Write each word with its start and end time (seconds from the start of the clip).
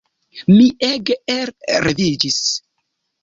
Mi 0.51 0.63
ege 0.87 1.17
elreviĝis. 1.33 2.39